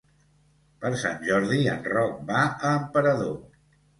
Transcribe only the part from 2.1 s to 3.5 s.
va a Emperador.